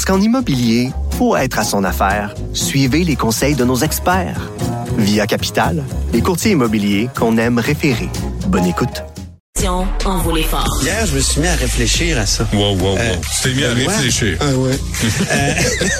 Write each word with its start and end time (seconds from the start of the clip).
Parce 0.00 0.16
qu'en 0.16 0.24
immobilier, 0.24 0.92
pour 1.18 1.36
être 1.36 1.58
à 1.58 1.62
son 1.62 1.84
affaire, 1.84 2.34
suivez 2.54 3.04
les 3.04 3.16
conseils 3.16 3.54
de 3.54 3.66
nos 3.66 3.76
experts. 3.76 4.50
Via 4.96 5.26
Capital, 5.26 5.84
les 6.14 6.22
courtiers 6.22 6.52
immobiliers 6.52 7.10
qu'on 7.14 7.36
aime 7.36 7.58
référer. 7.58 8.08
Bonne 8.46 8.64
écoute. 8.64 9.02
Vaut 10.24 10.34
l'effort. 10.34 10.80
Hier, 10.82 11.04
je 11.04 11.16
me 11.16 11.20
suis 11.20 11.42
mis 11.42 11.48
à 11.48 11.54
réfléchir 11.54 12.18
à 12.18 12.24
ça. 12.24 12.48
Wow, 12.54 12.76
wow, 12.76 12.92
wow. 12.92 12.96
Euh, 12.96 13.14
tu 13.20 13.42
t'es 13.42 13.54
mis 13.54 13.64
à 13.64 13.74
Benoît, 13.74 13.92
réfléchir. 13.92 14.38
Ah 14.40 14.56
ouais. 14.56 14.78
Euh, 15.30 15.54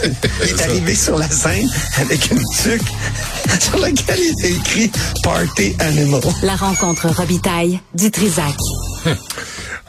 il 0.45 0.48
est 0.48 0.62
arrivé 0.62 0.95
sur 0.95 1.19
la 1.19 1.29
scène 1.29 1.69
avec 2.01 2.30
une 2.30 2.43
tuque 2.62 2.88
sur 3.60 3.79
laquelle 3.80 4.19
il 4.19 4.46
a 4.46 4.48
écrit 4.48 4.91
Party 5.23 5.77
Animal. 5.79 6.23
La 6.43 6.57
rencontre 6.57 7.09
Robitaille 7.09 7.80
du 7.93 8.10
Trisac. 8.10 8.57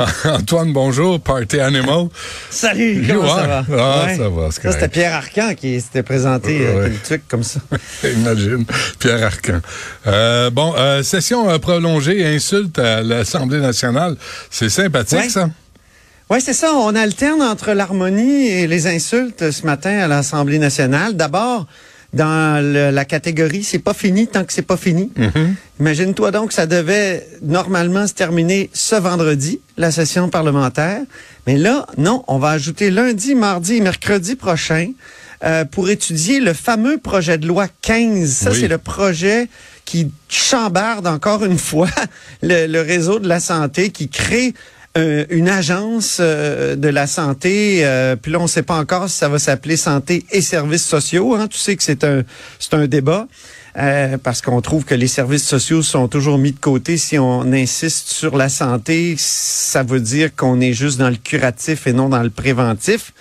Antoine, 0.25 0.73
bonjour, 0.73 1.19
Party 1.19 1.59
Animal. 1.59 2.07
Salut, 2.49 3.05
comment 3.07 3.35
ça 3.35 3.47
va? 3.47 3.65
Ah, 3.77 4.07
ça 4.15 4.29
va, 4.29 4.49
c'était 4.51 4.87
Pierre 4.87 5.13
Arcan 5.15 5.53
qui 5.55 5.79
s'était 5.81 6.03
présenté 6.03 6.59
Ouais, 6.59 6.91
tuque 7.07 7.27
comme 7.27 7.43
ça. 7.43 7.59
Imagine, 8.03 8.65
Pierre 8.99 9.23
Arcan. 9.23 9.59
Euh, 10.07 10.49
bon, 10.49 10.73
euh, 10.77 11.03
session 11.03 11.49
euh, 11.49 11.57
prolongée, 11.57 12.25
insulte 12.25 12.79
à 12.79 13.01
l'Assemblée 13.01 13.59
nationale. 13.59 14.15
C'est 14.49 14.69
sympathique, 14.69 15.19
Ouais. 15.19 15.29
ça? 15.29 15.49
Oui, 16.29 16.39
c'est 16.39 16.53
ça. 16.53 16.71
On 16.73 16.95
alterne 16.95 17.41
entre 17.41 17.73
l'harmonie 17.73 18.47
et 18.47 18.65
les 18.67 18.87
insultes 18.87 19.51
ce 19.51 19.65
matin 19.65 19.99
à 19.99 20.07
l'Assemblée 20.07 20.59
nationale. 20.59 21.15
D'abord, 21.15 21.67
dans 22.13 22.61
le- 22.63 22.91
la 22.91 23.05
catégorie 23.05 23.63
c'est 23.63 23.79
pas 23.79 23.93
fini 23.93 24.27
tant 24.27 24.43
que 24.43 24.51
c'est 24.53 24.61
pas 24.61 24.77
fini. 24.77 25.11
Imagine-toi 25.79 26.31
donc, 26.31 26.51
ça 26.51 26.65
devait 26.67 27.25
normalement 27.41 28.05
se 28.07 28.13
terminer 28.13 28.69
ce 28.73 28.95
vendredi, 28.95 29.59
la 29.77 29.91
session 29.91 30.29
parlementaire. 30.29 31.01
Mais 31.47 31.57
là, 31.57 31.87
non, 31.97 32.23
on 32.27 32.37
va 32.37 32.49
ajouter 32.51 32.91
lundi, 32.91 33.33
mardi 33.33 33.75
et 33.77 33.81
mercredi 33.81 34.35
prochain 34.35 34.91
euh, 35.43 35.65
pour 35.65 35.89
étudier 35.89 36.39
le 36.39 36.53
fameux 36.53 36.97
projet 36.99 37.37
de 37.39 37.47
loi 37.47 37.67
15. 37.81 38.29
Ça, 38.29 38.51
Oui. 38.51 38.57
c'est 38.59 38.67
le 38.67 38.77
projet 38.77 39.47
qui 39.85 40.11
chambarde 40.29 41.07
encore 41.07 41.43
une 41.43 41.57
fois 41.57 41.89
le, 42.43 42.67
le 42.67 42.81
réseau 42.81 43.17
de 43.19 43.27
la 43.27 43.39
santé, 43.39 43.89
qui 43.89 44.07
crée 44.07 44.53
euh, 44.97 45.25
une 45.29 45.47
agence 45.49 46.17
euh, 46.19 46.75
de 46.75 46.87
la 46.89 47.07
santé. 47.07 47.85
euh, 47.85 48.15
puis 48.15 48.31
là, 48.31 48.39
on 48.39 48.43
ne 48.43 48.47
sait 48.47 48.63
pas 48.63 48.75
encore 48.77 49.09
si 49.09 49.17
ça 49.17 49.29
va 49.29 49.39
s'appeler 49.39 49.77
santé 49.77 50.25
et 50.31 50.41
services 50.41 50.85
sociaux. 50.85 51.35
Hein. 51.35 51.47
Tu 51.47 51.57
sais 51.57 51.75
que 51.75 51.83
c'est 51.83 52.03
un 52.03 52.23
c'est 52.59 52.73
un 52.73 52.87
débat. 52.87 53.27
euh, 53.77 54.17
parce 54.17 54.41
qu'on 54.41 54.59
trouve 54.61 54.83
que 54.83 54.95
les 54.95 55.07
services 55.07 55.47
sociaux 55.47 55.81
sont 55.81 56.09
toujours 56.09 56.37
mis 56.37 56.51
de 56.51 56.59
côté. 56.59 56.97
Si 56.97 57.17
on 57.17 57.43
insiste 57.53 58.09
sur 58.09 58.35
la 58.35 58.49
santé, 58.49 59.15
ça 59.17 59.83
veut 59.83 60.01
dire 60.01 60.35
qu'on 60.35 60.59
est 60.59 60.73
juste 60.73 60.99
dans 60.99 61.09
le 61.09 61.15
curatif 61.15 61.87
et 61.87 61.93
non 61.93 62.09
dans 62.09 62.21
le 62.23 62.29
préventif. 62.29 63.13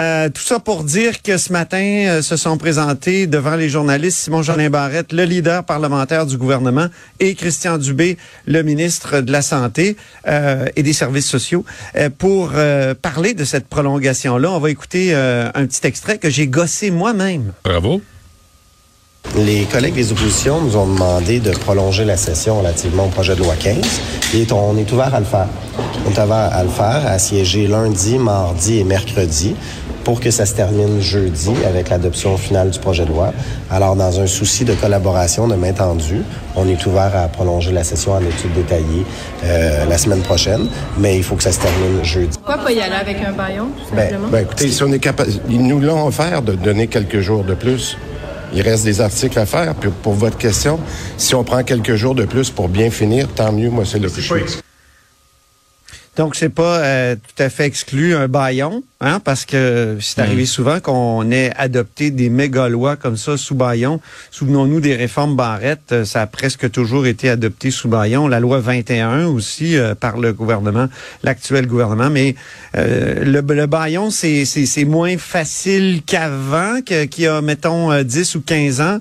Euh, 0.00 0.28
tout 0.28 0.42
ça 0.42 0.60
pour 0.60 0.84
dire 0.84 1.22
que 1.22 1.36
ce 1.38 1.52
matin 1.52 1.78
euh, 1.78 2.22
se 2.22 2.36
sont 2.36 2.56
présentés 2.56 3.26
devant 3.26 3.56
les 3.56 3.68
journalistes 3.68 4.18
Simon 4.18 4.42
Jolin 4.42 4.70
Barrette, 4.70 5.12
le 5.12 5.24
leader 5.24 5.64
parlementaire 5.64 6.24
du 6.24 6.36
gouvernement, 6.36 6.86
et 7.18 7.34
Christian 7.34 7.78
Dubé, 7.78 8.16
le 8.46 8.62
ministre 8.62 9.20
de 9.20 9.32
la 9.32 9.42
Santé 9.42 9.96
euh, 10.28 10.66
et 10.76 10.84
des 10.84 10.92
Services 10.92 11.26
sociaux, 11.26 11.64
euh, 11.96 12.10
pour 12.16 12.52
euh, 12.54 12.94
parler 12.94 13.34
de 13.34 13.44
cette 13.44 13.66
prolongation-là. 13.66 14.52
On 14.52 14.60
va 14.60 14.70
écouter 14.70 15.14
euh, 15.14 15.50
un 15.54 15.66
petit 15.66 15.84
extrait 15.84 16.18
que 16.18 16.30
j'ai 16.30 16.46
gossé 16.46 16.92
moi-même. 16.92 17.52
Bravo. 17.64 18.00
Les 19.36 19.64
collègues 19.64 19.94
des 19.94 20.12
oppositions 20.12 20.60
nous 20.60 20.76
ont 20.76 20.86
demandé 20.86 21.38
de 21.38 21.50
prolonger 21.50 22.04
la 22.04 22.16
session 22.16 22.58
relativement 22.58 23.06
au 23.06 23.08
projet 23.08 23.34
de 23.34 23.40
loi 23.40 23.54
15 23.56 23.76
et 24.34 24.46
on 24.52 24.76
est 24.76 24.90
ouvert 24.90 25.14
à 25.14 25.20
le 25.20 25.26
faire. 25.26 25.48
On 26.06 26.10
est 26.10 26.24
ouvert 26.24 26.50
à 26.52 26.62
le 26.62 26.70
faire, 26.70 27.06
à 27.06 27.18
siéger 27.18 27.66
lundi, 27.66 28.16
mardi 28.16 28.78
et 28.78 28.84
mercredi 28.84 29.54
pour 30.08 30.20
que 30.20 30.30
ça 30.30 30.46
se 30.46 30.54
termine 30.54 31.02
jeudi 31.02 31.52
avec 31.66 31.90
l'adoption 31.90 32.38
finale 32.38 32.70
du 32.70 32.78
projet 32.78 33.04
de 33.04 33.10
loi. 33.10 33.34
Alors, 33.70 33.94
dans 33.94 34.20
un 34.20 34.26
souci 34.26 34.64
de 34.64 34.72
collaboration, 34.72 35.46
de 35.48 35.54
main 35.54 35.74
tendue, 35.74 36.22
on 36.56 36.66
est 36.66 36.86
ouvert 36.86 37.14
à 37.14 37.28
prolonger 37.28 37.72
la 37.72 37.84
session 37.84 38.12
en 38.12 38.20
étude 38.20 38.54
détaillée 38.54 39.04
euh, 39.44 39.84
la 39.84 39.98
semaine 39.98 40.22
prochaine, 40.22 40.66
mais 40.96 41.18
il 41.18 41.22
faut 41.22 41.36
que 41.36 41.42
ça 41.42 41.52
se 41.52 41.60
termine 41.60 42.02
jeudi. 42.02 42.38
Pourquoi 42.38 42.56
pas 42.56 42.72
y 42.72 42.80
aller 42.80 42.94
avec 42.94 43.18
un 43.20 43.32
baillon, 43.32 43.66
tout 43.66 43.94
Ben, 43.94 44.04
simplement? 44.08 44.28
Ben 44.28 44.44
écoutez, 44.44 44.70
si 44.70 44.82
on 44.82 44.90
est 44.92 44.98
capable, 44.98 45.30
ils 45.50 45.62
nous 45.62 45.78
l'ont 45.78 46.06
offert 46.06 46.40
de 46.40 46.54
donner 46.54 46.86
quelques 46.86 47.20
jours 47.20 47.44
de 47.44 47.52
plus. 47.52 47.98
Il 48.54 48.62
reste 48.62 48.84
des 48.84 49.02
articles 49.02 49.38
à 49.38 49.44
faire. 49.44 49.74
Puis 49.74 49.90
pour 50.02 50.14
votre 50.14 50.38
question, 50.38 50.80
si 51.18 51.34
on 51.34 51.44
prend 51.44 51.62
quelques 51.64 51.96
jours 51.96 52.14
de 52.14 52.24
plus 52.24 52.48
pour 52.48 52.70
bien 52.70 52.88
finir, 52.90 53.28
tant 53.28 53.52
mieux. 53.52 53.68
Moi, 53.68 53.84
c'est 53.84 53.98
le 53.98 54.08
suis. 54.08 54.62
Donc, 56.18 56.34
c'est 56.34 56.48
pas 56.48 56.78
euh, 56.78 57.14
tout 57.14 57.42
à 57.42 57.48
fait 57.48 57.64
exclu 57.64 58.16
un 58.16 58.26
baillon, 58.26 58.82
hein, 59.00 59.20
parce 59.20 59.44
que 59.44 59.96
c'est 60.00 60.20
arrivé 60.20 60.44
souvent 60.46 60.80
qu'on 60.80 61.30
ait 61.30 61.52
adopté 61.56 62.10
des 62.10 62.30
méga 62.30 62.68
lois 62.68 62.96
comme 62.96 63.16
ça 63.16 63.36
sous 63.36 63.54
baillon. 63.54 64.00
Souvenons-nous 64.30 64.80
des 64.80 64.96
réformes 64.96 65.36
Barrette, 65.36 65.92
euh, 65.92 66.04
ça 66.04 66.22
a 66.22 66.26
presque 66.26 66.70
toujours 66.70 67.06
été 67.06 67.28
adopté 67.30 67.70
sous 67.70 67.88
baillon. 67.88 68.26
La 68.28 68.40
loi 68.40 68.60
21 68.60 69.26
aussi 69.26 69.76
euh, 69.76 69.94
par 69.94 70.18
le 70.18 70.32
gouvernement, 70.32 70.88
l'actuel 71.22 71.66
gouvernement. 71.66 72.10
Mais 72.10 72.34
euh, 72.76 73.24
le, 73.24 73.40
le 73.54 73.66
baillon, 73.66 74.10
c'est 74.10 74.44
c'est- 74.44 74.66
c'est 74.66 74.84
moins 74.84 75.16
facile 75.18 76.02
qu'avant, 76.04 76.80
que- 76.84 77.04
qu'il 77.04 77.24
y 77.24 77.26
a, 77.28 77.40
mettons, 77.40 77.92
euh, 77.92 78.02
10 78.02 78.34
ou 78.34 78.40
15 78.40 78.80
ans. 78.80 78.98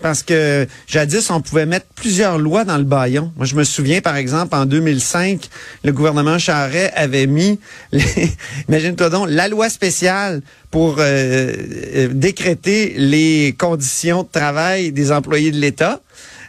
Parce 0.00 0.22
que 0.22 0.68
jadis, 0.86 1.28
on 1.30 1.40
pouvait 1.40 1.66
mettre 1.66 1.86
plusieurs 1.96 2.38
lois 2.38 2.62
dans 2.64 2.76
le 2.78 2.84
baillon. 2.84 3.32
Moi, 3.36 3.46
je 3.46 3.56
me 3.56 3.64
souviens, 3.64 4.00
par 4.00 4.14
exemple, 4.14 4.54
en 4.54 4.64
2005, 4.64 5.48
le 5.82 5.90
gouvernement 5.90 6.38
Charret 6.38 6.92
avait 6.94 7.26
mis, 7.26 7.58
les- 7.90 8.04
imagine-toi 8.68 9.10
donc, 9.10 9.28
la 9.38 9.46
loi 9.46 9.68
spéciale 9.68 10.42
pour 10.72 10.96
euh, 10.98 11.04
euh, 11.04 12.08
décréter 12.12 12.94
les 12.96 13.54
conditions 13.56 14.24
de 14.24 14.28
travail 14.28 14.90
des 14.90 15.12
employés 15.12 15.52
de 15.52 15.58
l'État. 15.58 16.00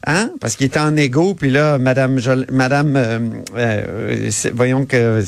Hein? 0.08 0.32
Parce 0.40 0.56
qu'il 0.56 0.66
était 0.66 0.80
en 0.80 0.96
égo, 0.96 1.36
puis 1.36 1.52
là, 1.52 1.78
Madame, 1.78 2.20
Madame, 2.52 2.96
euh, 2.96 3.20
euh, 3.56 4.32
voyons 4.54 4.86
que 4.86 5.24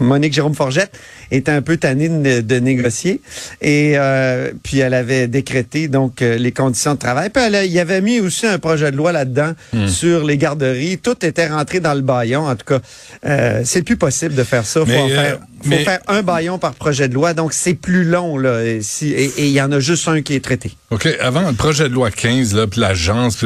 Monique 0.00 0.32
Jérôme 0.32 0.54
Forgette 0.54 0.92
était 1.30 1.50
un 1.52 1.62
peu 1.62 1.76
tannée 1.76 2.08
de, 2.08 2.40
de 2.40 2.56
négocier, 2.58 3.20
et 3.60 3.94
euh, 3.96 4.52
puis 4.62 4.78
elle 4.78 4.94
avait 4.94 5.26
décrété 5.28 5.88
donc 5.88 6.22
euh, 6.22 6.36
les 6.38 6.52
conditions 6.52 6.94
de 6.94 6.98
travail. 6.98 7.30
Puis 7.30 7.42
elle, 7.42 7.66
il 7.66 7.72
y 7.72 7.80
avait 7.80 8.00
mis 8.00 8.20
aussi 8.20 8.46
un 8.46 8.58
projet 8.58 8.90
de 8.90 8.96
loi 8.96 9.12
là-dedans 9.12 9.52
sur 9.88 10.24
les 10.24 10.36
garderies. 10.38 10.98
Tout 10.98 11.24
était 11.24 11.48
rentré 11.48 11.80
dans 11.80 11.94
le 11.94 12.00
baillon. 12.02 12.46
En 12.46 12.54
tout 12.56 12.64
cas, 12.66 12.80
euh, 13.24 13.62
c'est 13.64 13.82
plus 13.82 13.96
possible 13.96 14.34
de 14.34 14.42
faire 14.44 14.64
ça. 14.66 14.80
Faut, 14.80 14.86
Mais, 14.86 14.98
en 15.00 15.08
faire, 15.08 15.38
faut 15.62 15.68
mais- 15.68 15.84
faire 15.84 16.00
un 16.08 16.22
baillon 16.22 16.58
par 16.58 16.74
projet 16.74 17.08
de 17.08 17.14
loi, 17.14 17.34
donc 17.34 17.52
c'est 17.52 17.74
plus 17.74 18.04
long 18.04 18.38
là. 18.38 18.64
Et 18.64 18.82
si- 18.82 19.12
et 19.12 19.24
et 19.38 19.46
il 19.46 19.52
y 19.52 19.60
en 19.60 19.72
a 19.72 19.80
juste 19.80 20.06
un 20.08 20.22
qui 20.22 20.34
est 20.34 20.44
traité. 20.44 20.72
OK, 20.90 21.08
avant 21.20 21.48
le 21.48 21.52
projet 21.54 21.88
de 21.88 21.94
loi 21.94 22.10
15, 22.10 22.54
là, 22.54 22.66
puis 22.66 22.80
l'agence, 22.80 23.44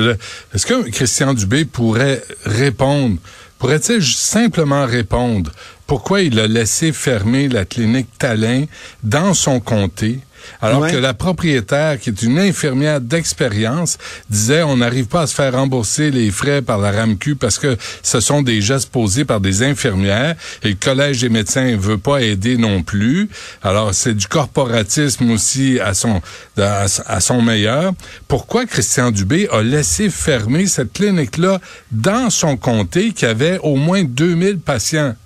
est-ce 0.54 0.66
que 0.66 0.88
Christian 0.90 1.34
Dubé 1.34 1.64
pourrait 1.64 2.22
répondre, 2.44 3.16
pourrait-il 3.58 4.02
simplement 4.02 4.84
répondre 4.86 5.50
pourquoi 5.90 6.20
il 6.22 6.38
a 6.38 6.46
laissé 6.46 6.92
fermer 6.92 7.48
la 7.48 7.64
clinique 7.64 8.06
Talin 8.16 8.66
dans 9.02 9.34
son 9.34 9.58
comté, 9.58 10.20
alors 10.62 10.82
Ouais. 10.82 10.92
que 10.92 10.96
la 10.96 11.14
propriétaire, 11.14 11.98
qui 11.98 12.10
est 12.10 12.22
une 12.22 12.38
infirmière 12.38 13.00
d'expérience, 13.00 13.98
disait 14.30 14.62
on 14.62 14.76
n'arrive 14.76 15.06
pas 15.06 15.22
à 15.22 15.26
se 15.26 15.34
faire 15.34 15.52
rembourser 15.52 16.12
les 16.12 16.30
frais 16.30 16.62
par 16.62 16.78
la 16.78 16.92
RAMQ 16.92 17.34
parce 17.34 17.58
que 17.58 17.76
ce 18.04 18.20
sont 18.20 18.40
des 18.40 18.60
gestes 18.60 18.90
posés 18.90 19.24
par 19.24 19.40
des 19.40 19.64
infirmières 19.64 20.36
et 20.62 20.68
le 20.68 20.76
Collège 20.76 21.22
des 21.22 21.28
médecins 21.28 21.64
ne 21.72 21.76
veut 21.76 21.98
pas 21.98 22.22
aider 22.22 22.56
non 22.56 22.84
plus. 22.84 23.28
Alors, 23.60 23.92
c'est 23.92 24.14
du 24.14 24.28
corporatisme 24.28 25.28
aussi 25.32 25.80
à 25.80 25.92
son, 25.92 26.22
à, 26.56 26.84
à 27.06 27.20
son 27.20 27.42
meilleur. 27.42 27.94
Pourquoi 28.28 28.64
Christian 28.64 29.10
Dubé 29.10 29.48
a 29.50 29.60
laissé 29.60 30.08
fermer 30.08 30.66
cette 30.68 30.92
clinique-là 30.92 31.60
dans 31.90 32.30
son 32.30 32.56
comté 32.56 33.10
qui 33.10 33.26
avait 33.26 33.58
au 33.64 33.74
moins 33.74 34.04
2000 34.04 34.60
patients? 34.60 35.16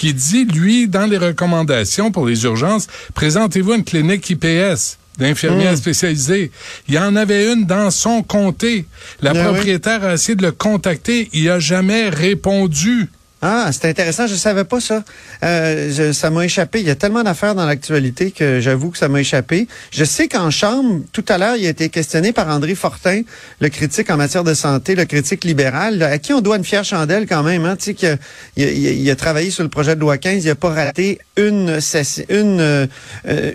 Qui 0.00 0.14
dit, 0.14 0.46
lui, 0.46 0.88
dans 0.88 1.04
les 1.04 1.18
recommandations 1.18 2.10
pour 2.10 2.26
les 2.26 2.44
urgences, 2.44 2.86
présentez-vous 3.12 3.74
une 3.74 3.84
clinique 3.84 4.30
IPS 4.30 4.96
d'infirmières 5.18 5.76
spécialisées. 5.76 6.50
Il 6.88 6.94
y 6.94 6.98
en 6.98 7.16
avait 7.16 7.52
une 7.52 7.66
dans 7.66 7.90
son 7.90 8.22
comté. 8.22 8.86
La 9.20 9.32
Ah 9.32 9.34
oui. 9.34 9.42
propriétaire 9.42 10.02
a 10.02 10.14
essayé 10.14 10.36
de 10.36 10.42
le 10.42 10.52
contacter. 10.52 11.28
Il 11.34 11.50
a 11.50 11.60
jamais 11.60 12.08
répondu. 12.08 13.10
Ah, 13.42 13.70
c'est 13.72 13.86
intéressant, 13.88 14.26
je 14.26 14.34
savais 14.34 14.64
pas 14.64 14.80
ça. 14.80 15.02
Euh, 15.44 15.90
je- 15.90 16.12
ça 16.12 16.28
m'a 16.28 16.44
échappé. 16.44 16.80
Il 16.80 16.86
y 16.86 16.90
a 16.90 16.94
tellement 16.94 17.22
d'affaires 17.22 17.54
dans 17.54 17.64
l'actualité 17.64 18.32
que 18.32 18.60
j'avoue 18.60 18.90
que 18.90 18.98
ça 18.98 19.08
m'a 19.08 19.20
échappé. 19.20 19.66
Je 19.90 20.04
sais 20.04 20.28
qu'en 20.28 20.50
chambre, 20.50 21.00
tout 21.12 21.24
à 21.28 21.38
l'heure, 21.38 21.56
il 21.56 21.64
a 21.66 21.70
été 21.70 21.88
questionné 21.88 22.32
par 22.32 22.48
André 22.48 22.74
Fortin, 22.74 23.22
le 23.60 23.68
critique 23.70 24.10
en 24.10 24.18
matière 24.18 24.44
de 24.44 24.52
santé, 24.52 24.94
le 24.94 25.06
critique 25.06 25.44
libéral, 25.44 26.02
à 26.02 26.18
qui 26.18 26.34
on 26.34 26.42
doit 26.42 26.56
une 26.58 26.64
fière 26.64 26.84
chandelle 26.84 27.26
quand 27.26 27.42
même. 27.42 27.64
Hein, 27.64 27.76
tu 27.76 27.84
sais 27.86 27.94
qu'il 27.94 28.08
a, 28.10 28.16
il 28.56 28.64
a- 28.64 28.70
il 28.72 28.86
a- 28.86 28.90
il 28.90 29.10
a 29.10 29.16
travaillé 29.16 29.50
sur 29.50 29.62
le 29.62 29.70
projet 29.70 29.94
de 29.96 30.00
loi 30.00 30.18
15, 30.18 30.44
il 30.44 30.50
a 30.50 30.54
pas 30.54 30.68
raté 30.74 31.18
une 31.38 31.80
session, 31.80 32.24
une, 32.28 32.60
euh, 32.60 32.86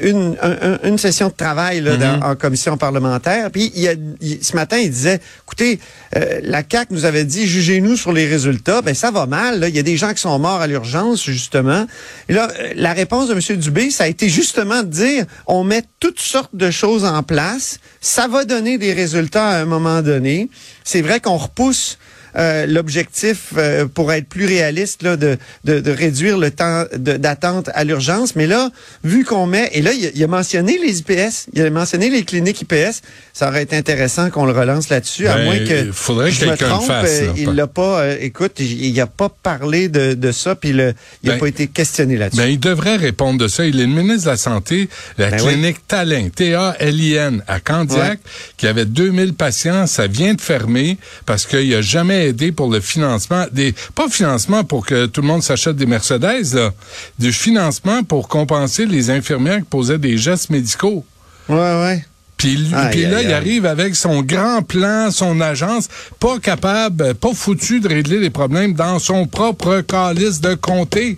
une, 0.01 0.35
un- 0.41 0.73
un- 0.73 0.79
une 0.89 0.97
session 0.97 1.27
de 1.27 1.33
travail 1.33 1.81
là, 1.81 1.95
dans- 1.97 2.25
en 2.31 2.35
commission 2.35 2.75
parlementaire. 2.75 3.51
Puis 3.51 3.71
il 3.75 3.87
a, 3.87 3.93
il- 4.19 4.43
ce 4.43 4.55
matin, 4.55 4.77
il 4.77 4.89
disait, 4.89 5.19
écoutez, 5.45 5.79
euh, 6.15 6.39
la 6.41 6.63
CAC 6.63 6.89
nous 6.89 7.05
avait 7.05 7.23
dit, 7.23 7.45
jugez-nous 7.45 7.95
sur 7.97 8.11
les 8.13 8.25
résultats. 8.25 8.81
Ben 8.81 8.95
ça 8.95 9.11
va 9.11 9.27
mal. 9.27 9.59
Là. 9.59 9.69
Il 9.75 9.79
y 9.79 9.81
a 9.81 9.83
des 9.83 9.97
gens 9.97 10.13
qui 10.13 10.21
sont 10.21 10.39
morts 10.39 10.61
à 10.61 10.67
l'urgence, 10.67 11.21
justement. 11.21 11.85
Là, 12.29 12.49
la 12.77 12.93
réponse 12.93 13.27
de 13.27 13.33
M. 13.33 13.59
Dubé, 13.59 13.91
ça 13.91 14.05
a 14.05 14.07
été 14.07 14.29
justement 14.29 14.83
de 14.83 14.87
dire, 14.87 15.25
on 15.47 15.65
met 15.65 15.83
toutes 15.99 16.21
sortes 16.21 16.55
de 16.55 16.71
choses 16.71 17.03
en 17.03 17.23
place. 17.23 17.79
Ça 17.99 18.29
va 18.29 18.45
donner 18.45 18.77
des 18.77 18.93
résultats 18.93 19.49
à 19.49 19.57
un 19.57 19.65
moment 19.65 20.01
donné. 20.01 20.49
C'est 20.85 21.01
vrai 21.01 21.19
qu'on 21.19 21.35
repousse 21.35 21.97
euh, 22.37 22.65
l'objectif 22.65 23.53
euh, 23.57 23.85
pour 23.87 24.11
être 24.13 24.27
plus 24.27 24.45
réaliste 24.45 25.03
là, 25.03 25.15
de, 25.17 25.37
de, 25.63 25.79
de 25.79 25.91
réduire 25.91 26.37
le 26.37 26.51
temps 26.51 26.83
d'attente 26.95 27.69
à 27.73 27.83
l'urgence. 27.83 28.35
Mais 28.35 28.47
là, 28.47 28.69
vu 29.03 29.23
qu'on 29.23 29.45
met, 29.45 29.69
et 29.73 29.81
là, 29.81 29.91
il 29.93 30.05
a, 30.07 30.09
il 30.13 30.23
a 30.23 30.27
mentionné 30.27 30.77
les 30.83 30.99
IPS, 30.99 31.47
il 31.53 31.61
a 31.61 31.69
mentionné 31.69 32.09
les 32.09 32.23
cliniques 32.23 32.61
IPS, 32.61 33.01
ça 33.33 33.47
aurait 33.49 33.63
été 33.63 33.75
intéressant 33.75 34.29
qu'on 34.29 34.45
le 34.45 34.51
relance 34.53 34.89
là-dessus, 34.89 35.27
à 35.27 35.35
Ben, 35.35 35.43
moins 35.45 35.59
que 35.59 35.85
il 35.87 35.91
faudrait 35.93 36.31
je 36.31 36.45
me 36.45 36.49
quelqu'un 36.55 36.79
le 36.79 36.85
fasse, 36.85 37.09
euh, 37.21 37.25
là. 37.27 37.33
il 37.37 37.49
l'a 37.51 37.67
pas, 37.67 37.99
euh, 38.01 38.17
écoute, 38.19 38.59
il 38.59 38.93
n'a 38.93 39.07
pas 39.07 39.29
parlé 39.29 39.87
de, 39.89 40.13
de 40.13 40.31
ça, 40.31 40.55
puis 40.55 40.73
le- 40.73 40.93
il 41.23 41.27
n'a 41.29 41.35
Ben, 41.35 41.39
pas 41.39 41.47
été 41.47 41.67
questionné 41.67 42.17
là-dessus. 42.17 42.41
Ben, 42.41 42.47
il 42.47 42.59
devrait 42.59 42.95
répondre 42.97 43.39
de 43.39 43.47
ça. 43.47 43.65
Il 43.65 43.79
est 43.79 43.83
le 43.85 43.87
ministre 43.93 44.25
de 44.25 44.29
la 44.31 44.37
Santé, 44.37 44.89
la 45.17 45.31
Ben 45.31 45.37
clinique 45.39 45.77
Talin, 45.87 46.29
T-A-L-I-N, 46.29 47.43
à 47.47 47.59
Candiac, 47.59 48.19
qui 48.57 48.67
avait 48.67 48.85
2000 48.85 49.33
patients. 49.33 49.87
Ça 49.87 50.07
vient 50.07 50.33
de 50.33 50.41
fermer 50.41 50.97
parce 51.25 51.45
qu'il 51.45 51.73
a 51.75 51.81
jamais 51.81 52.24
aidé 52.27 52.51
pour 52.51 52.69
le 52.71 52.79
financement, 52.79 53.45
des, 53.51 53.73
pas 53.95 54.09
financement 54.09 54.63
pour 54.63 54.85
que 54.85 55.05
tout 55.05 55.21
le 55.21 55.27
monde 55.27 55.43
s'achète 55.43 55.75
des 55.75 55.85
Mercedes, 55.85 56.53
là, 56.53 56.71
du 57.19 57.31
financement 57.31 58.03
pour 58.03 58.27
compenser 58.27 58.85
les 58.85 59.09
infirmières 59.09 59.59
qui 59.59 59.63
posaient 59.69 59.97
des 59.99 60.17
gestes 60.17 60.49
médicaux. 60.49 61.05
ouais, 61.49 61.55
ouais. 61.57 62.05
Puis, 62.37 62.57
là, 62.57 62.87
aïe, 62.87 63.07
il 63.23 63.31
arrive 63.33 63.65
avec 63.65 63.95
son 63.95 64.21
grand 64.21 64.61
plan, 64.61 65.09
son 65.09 65.39
agence, 65.39 65.87
pas 66.19 66.37
capable, 66.37 67.13
pas 67.15 67.33
foutu 67.33 67.79
de 67.79 67.87
régler 67.87 68.19
les 68.19 68.29
problèmes 68.29 68.73
dans 68.73 68.99
son 68.99 69.25
propre 69.25 69.79
calice 69.79 70.41
de 70.41 70.53
comté. 70.53 71.17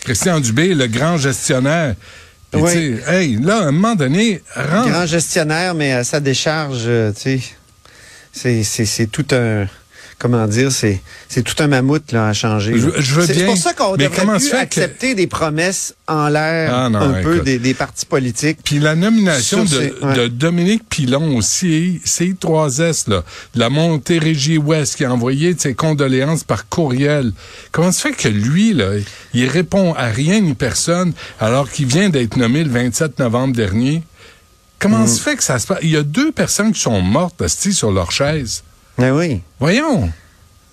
Christian 0.00 0.40
Dubé, 0.40 0.74
le 0.74 0.86
grand 0.88 1.16
gestionnaire. 1.16 1.94
Oui. 2.52 2.70
sais, 2.70 3.02
hey, 3.08 3.36
là, 3.36 3.60
à 3.60 3.62
un 3.68 3.72
moment 3.72 3.94
donné, 3.94 4.42
rentre. 4.54 4.90
Grand 4.90 5.06
gestionnaire, 5.06 5.74
mais 5.74 5.92
à 5.92 6.04
sa 6.04 6.20
décharge, 6.20 6.82
euh, 6.86 7.10
tu 7.12 7.40
sais, 7.40 7.40
c'est- 8.32 8.62
c'est 8.62 8.84
c'est 8.84 9.06
tout 9.06 9.26
un. 9.32 9.66
Comment 10.18 10.46
dire, 10.46 10.70
c'est 10.72 11.02
c'est 11.28 11.42
tout 11.42 11.60
un 11.62 11.66
mammouth 11.66 12.12
là, 12.12 12.28
à 12.28 12.32
changer. 12.32 12.78
Je- 12.78 13.00
je 13.00 13.14
veux 13.14 13.26
C'est 13.26 13.44
pour 13.44 13.56
ça 13.56 13.74
qu'on 13.74 13.96
devrait 13.96 14.08
plus 14.38 14.50
que- 14.50 14.56
accepter 14.56 15.14
des 15.14 15.26
promesses 15.26 15.94
en 16.06 16.28
l'air 16.28 16.70
Ah, 16.72 16.84
un 16.86 17.22
peu 17.22 17.40
des, 17.40 17.58
des 17.58 17.74
partis 17.74 18.06
politiques. 18.06 18.58
Puis 18.64 18.78
la 18.78 18.94
nomination 18.94 19.64
de, 19.64 19.68
Sur 19.68 19.78
ces- 19.80 19.92
ouais. 20.04 20.14
de 20.14 20.28
Dominique 20.28 20.84
Pilon 20.88 21.36
aussi, 21.36 22.00
CI3S, 22.04 23.08
là, 23.10 23.22
de 23.54 23.60
la 23.60 23.68
Montérégie 23.70 24.56
Ouest, 24.58 24.96
qui 24.96 25.04
a 25.04 25.12
envoyé 25.12 25.54
ses 25.58 25.74
condoléances 25.74 26.44
par 26.44 26.68
courriel. 26.68 27.32
Comment 27.72 27.92
se 27.92 28.00
fait 28.00 28.12
que 28.12 28.28
lui, 28.28 28.72
là, 28.72 28.92
il 29.34 29.48
répond 29.48 29.94
à 29.94 30.06
rien 30.06 30.40
ni 30.40 30.54
personne, 30.54 31.12
alors 31.40 31.70
qu'il 31.70 31.86
vient 31.86 32.08
d'être 32.08 32.36
nommé 32.36 32.64
le 32.64 32.70
27 32.70 33.18
novembre 33.18 33.54
dernier? 33.54 34.02
Comment 34.78 35.04
Mm. 35.04 35.08
se 35.08 35.20
fait 35.20 35.36
que 35.36 35.42
ça 35.44 35.58
se 35.58 35.66
passe? 35.66 35.78
Il 35.82 35.90
y 35.90 35.96
a 35.96 36.02
deux 36.02 36.30
personnes 36.32 36.72
qui 36.72 36.80
sont 36.80 37.00
mortes, 37.00 37.40
asti, 37.42 37.72
sur 37.72 37.90
leur 37.90 38.10
chaise. 38.12 38.62
Mais 38.98 39.10
oui. 39.10 39.40
Voyons. 39.60 40.10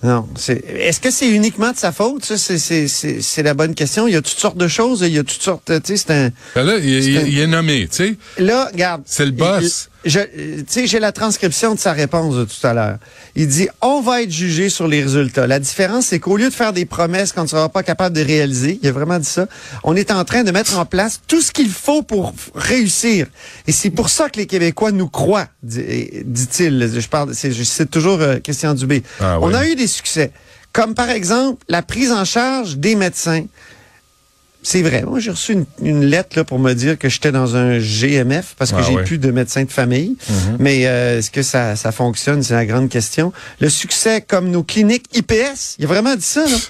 Non, 0.02 0.28
c'est. 0.36 0.64
Est-ce 0.68 0.98
que 1.00 1.10
c'est 1.12 1.30
uniquement 1.30 1.70
de 1.70 1.76
sa 1.76 1.92
faute 1.92 2.24
Ça, 2.24 2.36
c'est 2.36 2.58
c'est 2.58 2.88
c'est 2.88 3.22
c'est 3.22 3.42
la 3.44 3.54
bonne 3.54 3.74
question. 3.74 4.08
Il 4.08 4.14
y 4.14 4.16
a 4.16 4.22
toutes 4.22 4.38
sortes 4.38 4.56
de 4.56 4.66
choses. 4.66 5.02
Il 5.02 5.12
y 5.12 5.18
a 5.18 5.22
toutes 5.22 5.42
sortes. 5.42 5.70
Tu 5.84 5.96
sais, 5.96 5.96
c'est 5.96 6.10
un. 6.12 6.30
Ben 6.56 6.64
là, 6.64 6.76
il, 6.78 7.02
C'est 7.04 7.10
il- 7.10 7.18
un- 7.18 7.26
il 7.26 7.38
est 7.38 7.46
nommé, 7.46 7.86
tu 7.88 7.96
sais. 7.96 8.16
Là, 8.38 8.68
regarde. 8.72 9.02
C'est 9.06 9.24
le 9.24 9.30
boss. 9.30 9.90
Je, 10.04 10.18
tu 10.20 10.64
sais, 10.66 10.86
j'ai 10.88 10.98
la 10.98 11.12
transcription 11.12 11.74
de 11.74 11.78
sa 11.78 11.92
réponse 11.92 12.34
de 12.34 12.44
tout 12.44 12.66
à 12.66 12.74
l'heure. 12.74 12.98
Il 13.36 13.46
dit, 13.46 13.68
on 13.80 14.00
va 14.00 14.22
être 14.22 14.30
jugé 14.32 14.68
sur 14.68 14.88
les 14.88 15.00
résultats. 15.02 15.46
La 15.46 15.60
différence, 15.60 16.06
c'est 16.06 16.18
qu'au 16.18 16.36
lieu 16.36 16.48
de 16.48 16.54
faire 16.54 16.72
des 16.72 16.84
promesses 16.84 17.32
qu'on 17.32 17.42
ne 17.42 17.46
sera 17.46 17.68
pas 17.68 17.82
capable 17.84 18.16
de 18.16 18.22
réaliser, 18.24 18.80
il 18.82 18.88
a 18.88 18.92
vraiment 18.92 19.18
dit 19.18 19.28
ça, 19.28 19.46
on 19.84 19.94
est 19.94 20.10
en 20.10 20.24
train 20.24 20.42
de 20.42 20.50
mettre 20.50 20.76
en 20.78 20.84
place 20.86 21.20
tout 21.28 21.40
ce 21.40 21.52
qu'il 21.52 21.70
faut 21.70 22.02
pour 22.02 22.34
réussir. 22.54 23.26
Et 23.68 23.72
c'est 23.72 23.90
pour 23.90 24.08
ça 24.08 24.28
que 24.28 24.38
les 24.38 24.46
Québécois 24.46 24.90
nous 24.90 25.08
croient, 25.08 25.46
dit- 25.62 26.24
dit-il. 26.24 26.90
Je 27.00 27.08
parle, 27.08 27.34
c'est, 27.34 27.52
je 27.52 27.62
cite 27.62 27.90
toujours 27.90 28.20
euh, 28.20 28.38
Christian 28.40 28.74
Dubé. 28.74 29.02
Ah 29.20 29.38
on 29.40 29.54
a 29.54 29.66
eu 29.68 29.76
des 29.76 29.86
succès. 29.86 30.32
Comme 30.72 30.94
par 30.94 31.10
exemple 31.10 31.62
la 31.68 31.82
prise 31.82 32.10
en 32.10 32.24
charge 32.24 32.76
des 32.78 32.96
médecins. 32.96 33.44
C'est 34.64 34.82
vrai. 34.82 35.02
Moi, 35.02 35.18
j'ai 35.18 35.30
reçu 35.32 35.52
une, 35.54 35.64
une 35.82 36.04
lettre 36.04 36.36
là, 36.36 36.44
pour 36.44 36.58
me 36.60 36.72
dire 36.72 36.96
que 36.98 37.08
j'étais 37.08 37.32
dans 37.32 37.56
un 37.56 37.78
GMF 37.78 38.54
parce 38.56 38.70
que 38.70 38.76
Ah 38.78 38.82
j'ai 38.88 38.96
plus 39.02 39.18
de 39.18 39.30
médecin 39.30 39.64
de 39.64 39.70
famille. 39.70 40.16
Mais 40.58 40.86
euh, 40.86 41.18
est-ce 41.18 41.30
que 41.32 41.42
ça, 41.42 41.74
ça 41.76 41.90
fonctionne? 41.90 42.42
C'est 42.42 42.54
la 42.54 42.64
grande 42.66 42.88
question. 42.88 43.32
Le 43.60 43.68
succès 43.68 44.20
comme 44.20 44.50
nos 44.50 44.62
cliniques 44.62 45.06
IPS, 45.14 45.76
il 45.78 45.84
a 45.84 45.88
vraiment 45.88 46.14
dit 46.14 46.22
ça. 46.24 46.44
Là. 46.46 46.56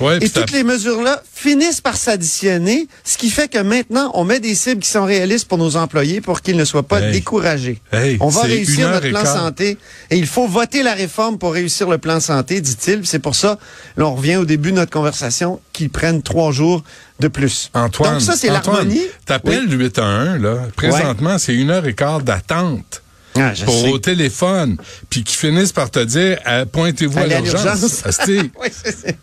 Ouais, 0.00 0.16
Et 0.22 0.30
toutes 0.30 0.50
les 0.52 0.64
mesures-là 0.64 1.22
finissent 1.30 1.82
par 1.82 1.94
s'additionner, 1.94 2.88
ce 3.04 3.18
qui 3.18 3.28
fait 3.28 3.48
que 3.48 3.58
maintenant, 3.58 4.10
on 4.14 4.24
met 4.24 4.40
des 4.40 4.54
cibles 4.54 4.80
qui 4.80 4.88
sont 4.88 5.04
réalistes 5.04 5.46
pour 5.46 5.58
nos 5.58 5.76
employés 5.76 6.22
pour 6.22 6.40
qu'ils 6.40 6.56
ne 6.56 6.64
soient 6.64 6.82
pas 6.88 7.02
Hey. 7.02 7.12
découragés. 7.12 7.82
Hey, 7.92 8.16
on 8.20 8.28
va 8.28 8.42
réussir 8.42 8.88
notre 8.90 9.08
plan 9.10 9.24
santé 9.26 9.76
et 10.10 10.16
il 10.16 10.26
faut 10.26 10.46
voter 10.48 10.82
la 10.82 10.94
réforme 10.94 11.36
pour 11.38 11.52
réussir 11.52 11.86
le 11.90 11.98
plan 11.98 12.18
santé, 12.18 12.62
dit-il. 12.62 13.06
C'est 13.06 13.18
pour 13.18 13.34
ça, 13.34 13.58
là, 13.98 14.06
on 14.06 14.14
revient 14.14 14.36
au 14.36 14.46
début 14.46 14.70
de 14.70 14.76
notre 14.76 14.90
conversation, 14.90 15.60
qu'ils 15.74 15.90
prennent 15.90 16.22
trois 16.22 16.50
jours 16.50 16.82
de 17.20 17.28
plus. 17.28 17.70
Antoine, 17.74 18.14
Donc 18.14 18.22
ça, 18.22 18.36
c'est 18.36 18.48
l'harmonie. 18.48 19.02
T'appelles 19.26 19.66
le 19.66 19.76
811, 19.76 20.40
là. 20.42 20.58
Présentement, 20.76 21.38
c'est 21.38 21.54
une 21.54 21.70
heure 21.70 21.86
et 21.86 21.94
quart 21.94 22.20
d'attente. 22.20 23.02
Ah, 23.36 23.54
je 23.54 23.64
pour 23.64 23.74
sais. 23.80 23.88
au 23.92 23.98
téléphone, 23.98 24.76
puis 25.08 25.22
qui 25.22 25.36
finissent 25.36 25.72
par 25.72 25.90
te 25.90 26.00
dire 26.00 26.38
euh, 26.48 26.64
pointez-vous 26.66 27.18
à 27.18 27.26
l'urgence. 27.26 28.02
Oui, 28.28 28.68
c'est- 28.72 29.16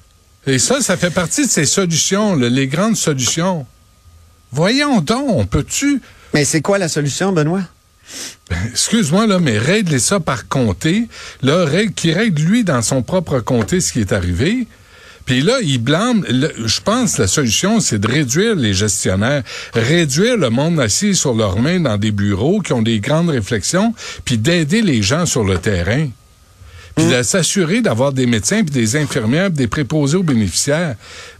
Et 0.47 0.59
ça, 0.59 0.79
ça 0.81 0.95
fait 0.95 1.09
partie 1.09 1.45
de 1.45 1.51
ces 1.51 1.65
solutions, 1.65 2.35
là, 2.37 2.47
les 2.47 2.67
grandes 2.67 2.95
solutions. 2.95 3.65
Voyons 4.51 5.01
donc, 5.01 5.25
on 5.29 5.45
peut-tu, 5.45 6.01
Mais 6.33 6.45
c'est 6.45 6.61
quoi 6.61 6.77
la 6.77 6.87
solution, 6.87 7.33
Benoît? 7.33 7.63
excuse-moi 8.71 9.27
là, 9.27 9.39
mais 9.39 9.57
règle 9.57 9.99
ça 9.99 10.21
par 10.21 10.47
comté, 10.47 11.09
là, 11.41 11.65
règle, 11.65 11.91
qui 11.93 12.13
règle 12.13 12.41
lui 12.43 12.63
dans 12.63 12.81
son 12.81 13.01
propre 13.01 13.39
comté 13.41 13.81
ce 13.81 13.91
qui 13.91 13.99
est 13.99 14.13
arrivé. 14.13 14.67
Puis 15.27 15.41
là, 15.41 15.59
il 15.61 15.77
blâme. 15.77 16.25
le- 16.27 16.53
je 16.65 16.79
pense 16.81 17.17
que 17.17 17.21
la 17.23 17.27
solution, 17.27 17.79
c'est 17.79 17.99
de 17.99 18.07
réduire 18.07 18.55
les 18.55 18.73
gestionnaires, 18.73 19.43
réduire 19.73 20.37
le 20.37 20.49
monde 20.49 20.79
assis 20.79 21.13
sur 21.13 21.35
leurs 21.35 21.59
mains 21.59 21.79
dans 21.81 21.97
des 21.97 22.11
bureaux 22.11 22.61
qui 22.61 22.73
ont 22.73 22.81
des 22.81 22.99
grandes 22.99 23.29
réflexions, 23.29 23.93
puis 24.25 24.37
d'aider 24.39 24.81
les 24.81 25.03
gens 25.03 25.25
sur 25.27 25.43
le 25.43 25.59
terrain. 25.59 26.07
Puis 26.95 27.05
de 27.05 27.21
s'assurer 27.21 27.81
d'avoir 27.81 28.11
des 28.11 28.25
médecins, 28.25 28.63
puis 28.63 28.73
des 28.73 28.95
infirmières, 28.95 29.49
puis 29.49 29.57
des 29.57 29.67
préposés 29.67 30.17
aux 30.17 30.23
bénéficiaires. 30.23 30.95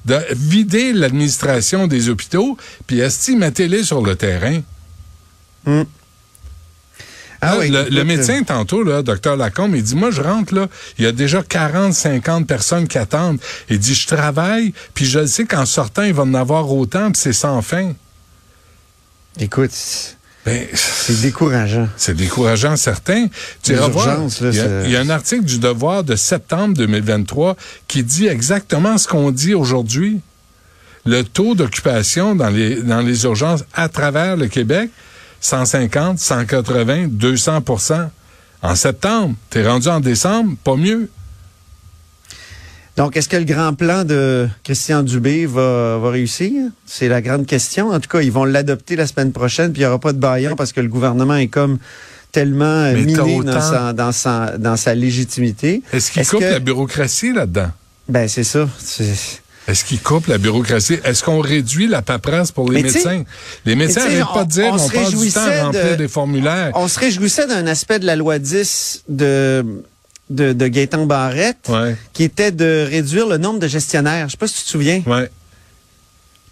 De 0.05 0.17
vider 0.31 0.93
l'administration 0.93 1.87
des 1.87 2.09
hôpitaux, 2.09 2.57
puis 2.85 2.99
esti, 2.99 3.35
mettez-les 3.35 3.83
sur 3.83 4.01
le 4.05 4.15
terrain. 4.15 4.61
Ah 7.41 7.53
Là, 7.53 7.59
oui, 7.59 7.69
le, 7.69 8.03
médecin, 8.03 8.41
tantôt, 8.43 8.83
là, 8.83 9.03
docteur 9.03 9.35
Lacombe, 9.37 9.75
il 9.75 9.83
dit, 9.83 9.95
moi, 9.95 10.09
je 10.11 10.21
rentre, 10.21 10.55
là, 10.55 10.67
il 10.97 11.05
y 11.05 11.07
a 11.07 11.11
déjà 11.11 11.43
40, 11.43 11.93
50 11.93 12.47
personnes 12.47 12.87
qui 12.87 12.97
attendent. 12.97 13.39
Il 13.69 13.77
dit, 13.79 13.93
je 13.93 14.07
travaille, 14.07 14.73
puis 14.93 15.05
je 15.05 15.25
sais 15.25 15.45
qu'en 15.45 15.65
sortant, 15.65 16.03
il 16.03 16.13
va 16.13 16.23
en 16.23 16.33
avoir 16.33 16.71
autant, 16.71 17.11
puis 17.11 17.21
c'est 17.21 17.33
sans 17.33 17.61
fin. 17.61 17.93
Écoute, 19.39 19.71
Ben, 20.45 20.65
c'est 20.73 21.21
décourageant. 21.21 21.87
c'est 21.97 22.15
décourageant, 22.15 22.75
certain. 22.75 23.27
Tu 23.61 23.71
Les 23.73 23.77
iras 23.77 23.87
voir, 23.89 24.07
urgences, 24.07 24.41
là, 24.41 24.49
il 24.51 24.55
y, 24.55 24.59
a, 24.59 24.63
c'est- 24.63 24.83
il 24.85 24.91
y 24.91 24.95
a 24.95 25.01
un 25.01 25.09
article 25.09 25.43
du 25.43 25.59
Devoir 25.59 26.03
de 26.03 26.15
septembre 26.15 26.73
2023 26.75 27.55
qui 27.87 28.03
dit 28.03 28.27
exactement 28.27 28.97
ce 28.97 29.07
qu'on 29.07 29.31
dit 29.31 29.53
aujourd'hui. 29.53 30.21
Le 31.05 31.23
taux 31.23 31.53
d'occupation 31.55 32.35
dans 32.35 32.49
les, 32.49 32.81
dans 32.81 33.01
les 33.01 33.23
urgences 33.25 33.63
à 33.73 33.87
travers 33.89 34.35
le 34.37 34.47
Québec, 34.47 34.89
150, 35.41 36.19
180, 36.19 37.07
200% 37.07 38.09
En 38.63 38.75
septembre, 38.75 39.35
t'es 39.49 39.65
rendu 39.67 39.87
en 39.87 39.99
décembre, 39.99 40.55
pas 40.63 40.75
mieux. 40.75 41.09
Donc, 42.97 43.15
est-ce 43.15 43.29
que 43.29 43.37
le 43.37 43.43
grand 43.43 43.75
plan 43.75 44.03
de 44.03 44.49
Christian 44.63 45.03
Dubé 45.03 45.45
va, 45.45 45.99
va 45.99 46.09
réussir? 46.09 46.51
C'est 46.87 47.07
la 47.07 47.21
grande 47.21 47.45
question. 47.45 47.91
En 47.91 47.99
tout 47.99 48.09
cas, 48.09 48.21
ils 48.21 48.31
vont 48.31 48.43
l'adopter 48.45 48.95
la 48.95 49.05
semaine 49.05 49.31
prochaine, 49.31 49.71
puis 49.71 49.81
il 49.81 49.85
n'y 49.85 49.87
aura 49.87 49.99
pas 49.99 50.13
de 50.13 50.17
baillon 50.17 50.55
parce 50.55 50.71
que 50.73 50.81
le 50.81 50.87
gouvernement 50.87 51.35
est 51.35 51.47
comme 51.47 51.77
tellement 52.31 52.65
euh, 52.65 52.93
Mais 52.95 53.03
miné 53.03 53.19
autant- 53.37 53.51
dans 53.53 53.61
sa, 53.61 53.93
dans, 53.93 54.11
sa, 54.11 54.57
dans 54.57 54.75
sa 54.77 54.95
légitimité. 54.95 55.83
Est-ce 55.93 56.09
qu'il 56.11 56.21
Est-ce 56.23 56.31
coupe 56.31 56.39
que- 56.39 56.45
la 56.45 56.59
bureaucratie 56.59 57.33
là-dedans? 57.33 57.69
Ben, 58.09 58.27
c'est 58.27 58.43
ça. 58.43 58.67
C'est- 58.79 59.41
Est-ce 59.67 59.83
qu'ils 59.83 59.99
coupent 59.99 60.27
la 60.27 60.37
bureaucratie? 60.37 60.97
Est-ce 61.03 61.23
qu'on 61.23 61.39
réduit 61.41 61.87
la 61.87 62.01
paperasse 62.01 62.51
pour 62.51 62.71
les 62.71 62.81
Mais 62.81 62.89
médecins? 62.91 63.23
Les 63.65 63.75
médecins 63.75 64.07
n'arrêtent 64.07 64.33
pas 64.33 64.45
de 64.45 64.49
dire 64.51 64.65
on- 64.67 64.71
on 64.71 64.73
on, 64.75 64.77
se 64.87 64.93
passe 64.93 64.93
du 64.93 64.99
temps 64.99 65.17
réjouissait 65.19 65.39
à 65.59 65.65
remplir 65.65 65.89
de- 65.91 65.95
des 65.95 66.07
formulaires. 66.07 66.71
On 66.75 66.87
se 66.87 66.99
réjouissait 66.99 67.47
d'un 67.47 67.67
aspect 67.67 67.99
de 67.99 68.05
la 68.05 68.15
loi 68.15 68.39
10 68.39 69.03
de, 69.09 69.65
de, 70.29 70.53
de 70.53 70.67
Gaétan 70.67 71.05
Barrette, 71.05 71.67
Ouais, 71.69 71.95
qui 72.13 72.23
était 72.23 72.51
de 72.51 72.87
réduire 72.89 73.27
le 73.27 73.37
nombre 73.37 73.59
de 73.59 73.67
gestionnaires. 73.67 74.27
Je 74.27 74.31
sais 74.31 74.37
pas 74.37 74.47
si 74.47 74.55
tu 74.55 74.63
te 74.63 74.69
souviens. 74.69 75.01
ouais. 75.05 75.29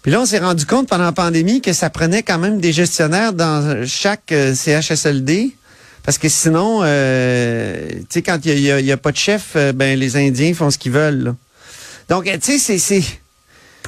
Puis 0.02 0.12
là, 0.12 0.20
on 0.20 0.26
s'est 0.26 0.38
rendu 0.38 0.66
compte 0.66 0.88
pendant 0.88 1.04
la 1.04 1.10
pandémie 1.12 1.60
que 1.60 1.72
ça 1.72 1.90
prenait 1.90 2.22
quand 2.22 2.38
même 2.38 2.60
des 2.60 2.72
gestionnaires 2.72 3.32
dans 3.32 3.84
chaque 3.86 4.30
euh, 4.30 4.54
CHSLD. 4.54 5.56
Parce 6.04 6.18
que 6.18 6.28
sinon, 6.28 6.82
euh, 6.84 7.88
tu 7.90 8.06
sais, 8.10 8.22
quand 8.22 8.38
il 8.44 8.60
n'y 8.62 8.70
a, 8.70 8.78
il 8.78 8.86
y 8.86 8.92
a 8.92 8.96
pas 8.96 9.10
de 9.10 9.16
chef, 9.16 9.54
euh, 9.56 9.72
ben 9.72 9.98
les 9.98 10.16
Indiens 10.16 10.54
font 10.54 10.70
ce 10.70 10.78
qu'ils 10.78 10.92
veulent. 10.92 11.24
là. 11.24 11.34
Donc, 12.08 12.26
euh, 12.28 12.34
tu 12.42 12.52
sais, 12.52 12.58
c'est, 12.58 12.78
c'est, 12.78 13.02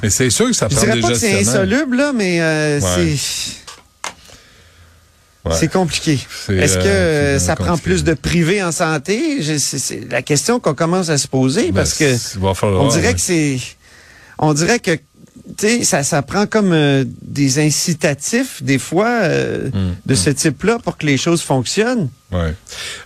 Mais 0.03 0.11
c'est 0.11 0.31
sûr 0.31 0.47
que 0.47 0.53
ça 0.53 0.69
je 0.71 0.75
prend 0.75 0.85
dirais 0.85 0.97
des 0.97 1.01
pas 1.03 1.09
que 1.09 1.15
c'est 1.15 1.31
gestionnaires. 1.39 1.63
insoluble, 1.63 1.97
là, 1.97 2.13
mais 2.13 2.41
euh, 2.41 2.81
Ouais. 2.81 3.17
c'est, 3.17 3.53
Ouais. 5.45 5.55
c'est 5.59 5.69
compliqué. 5.69 6.19
Est-ce 6.51 6.77
que 6.79 6.85
euh, 6.85 7.39
ça 7.39 7.57
prend 7.57 7.79
plus 7.79 8.05
de 8.05 8.13
privé 8.15 8.63
en 8.63 8.73
santé? 8.73 9.41
Je- 9.41 9.57
C'est, 9.57 10.11
la 10.11 10.21
question 10.21 10.61
qu'on 10.61 10.75
commence 10.75 11.09
à 11.11 11.17
se 11.17 11.29
poser 11.29 11.67
Ben, 11.67 11.75
parce 11.77 11.95
que 11.95 12.39
va 12.39 12.55
falloir, 12.55 12.83
on 12.83 12.89
dirait 12.89 13.09
ouais. 13.09 13.15
que 13.15 13.21
c'est, 13.21 13.59
on 14.39 14.53
dirait 14.53 14.79
que, 14.81 14.91
tu 14.97 15.01
sais, 15.59 15.85
ça, 15.85 16.03
ça 16.03 16.21
prend 16.23 16.47
comme 16.47 16.73
euh, 16.73 17.05
des 17.23 17.61
incitatifs 17.61 18.63
des 18.63 18.79
fois 18.79 19.09
euh, 19.23 19.71
Hum, 19.73 19.95
de 20.05 20.15
ce 20.15 20.29
type-là 20.31 20.81
pour 20.81 20.99
que 20.99 21.07
les 21.07 21.17
choses 21.17 21.41
fonctionnent. 21.41 22.11
Ouais. 22.33 22.53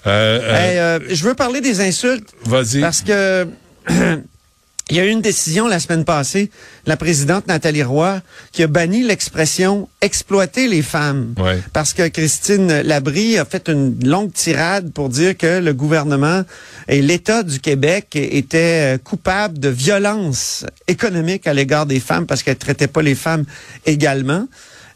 Hey, 0.07 1.01
je 1.15 1.23
veux 1.25 1.35
parler 1.35 1.61
des 1.61 1.81
insultes 1.81 2.29
Vas-y. 2.47 2.81
parce 2.81 3.03
que 3.03 3.47
il 4.91 4.97
y 4.97 5.01
a 5.01 5.07
eu 5.07 5.11
une 5.11 5.21
décision 5.21 5.69
la 5.69 5.79
semaine 5.79 6.05
passée, 6.05 6.51
la 6.87 6.97
présidente 6.97 7.47
Nathalie 7.47 7.83
Roy, 7.83 8.21
qui 8.51 8.63
a 8.63 8.67
banni 8.67 9.03
l'expression 9.03 9.89
exploiter 10.01 10.69
les 10.69 10.83
femmes. 10.83 11.35
Ouais. 11.39 11.61
Parce 11.73 11.95
que 11.95 12.09
Christine 12.09 12.83
Labrie 12.83 13.39
a 13.39 13.45
fait 13.45 13.69
une 13.69 13.97
longue 14.05 14.33
tirade 14.33 14.93
pour 14.93 15.09
dire 15.09 15.37
que 15.37 15.61
le 15.61 15.73
gouvernement 15.73 16.43
et 16.89 17.01
l'État 17.01 17.43
du 17.43 17.61
Québec 17.61 18.09
étaient 18.15 18.97
euh, 18.97 18.99
coupables 18.99 19.59
de 19.59 19.69
violence 19.69 20.67
économique 20.89 21.47
à 21.47 21.55
l'égard 21.55 21.87
des 21.87 22.01
femmes 22.01 22.27
parce 22.27 22.43
qu'elles 22.43 22.57
traitaient 22.57 22.89
pas 22.89 23.03
les 23.03 23.15
femmes 23.15 23.45
également. 23.87 24.47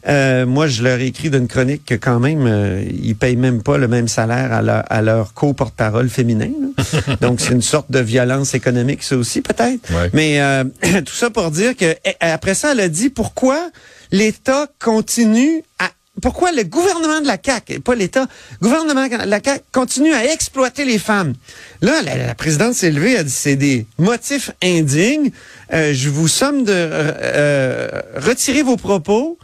Euh, 0.07 0.45
moi, 0.45 0.67
je 0.67 0.83
leur 0.83 0.99
ai 0.99 1.07
écrit 1.07 1.29
d'une 1.29 1.47
chronique 1.47 1.85
que 1.85 1.95
quand 1.95 2.19
même, 2.19 2.45
euh, 2.47 2.83
ils 2.91 3.15
payent 3.15 3.35
même 3.35 3.63
pas 3.63 3.77
le 3.77 3.87
même 3.87 4.07
salaire 4.07 4.53
à 4.53 4.61
leur, 4.61 4.83
à 4.89 5.01
leur 5.01 5.33
co-porte-parole 5.33 6.09
féminin. 6.09 6.51
Donc, 7.21 7.41
c'est 7.41 7.53
une 7.53 7.61
sorte 7.61 7.91
de 7.91 7.99
violence 7.99 8.53
économique, 8.53 9.03
ça 9.03 9.17
aussi, 9.17 9.41
peut-être. 9.41 9.91
Ouais. 9.91 10.09
Mais 10.13 10.41
euh, 10.41 10.63
tout 11.05 11.13
ça 11.13 11.29
pour 11.29 11.51
dire 11.51 11.75
que 11.75 11.95
eh, 12.05 12.15
après 12.21 12.53
ça, 12.53 12.71
elle 12.71 12.79
a 12.79 12.89
dit 12.89 13.09
pourquoi 13.09 13.69
l'État 14.11 14.67
continue 14.79 15.63
à 15.79 15.89
pourquoi 16.21 16.51
le 16.51 16.63
gouvernement 16.63 17.21
de 17.21 17.27
la 17.27 17.37
CAQ, 17.43 17.73
et 17.73 17.79
pas 17.79 17.95
l'État, 17.95 18.27
gouvernement 18.61 19.07
de 19.07 19.29
la 19.29 19.39
CAQ 19.43 19.63
continue 19.71 20.13
à 20.13 20.25
exploiter 20.33 20.85
les 20.85 20.97
femmes. 20.97 21.33
Là, 21.81 22.01
la, 22.01 22.17
la 22.17 22.35
présidente 22.35 22.73
s'est 22.73 22.91
levée, 22.91 23.13
elle 23.13 23.19
a 23.19 23.23
dit 23.23 23.29
c'est 23.31 23.55
des 23.55 23.85
motifs 23.99 24.51
indignes. 24.63 25.31
Euh, 25.73 25.93
je 25.93 26.09
vous 26.09 26.27
somme 26.27 26.63
de 26.63 26.71
euh, 26.73 27.11
euh, 27.21 28.01
retirer 28.15 28.63
vos 28.63 28.77
propos. 28.77 29.37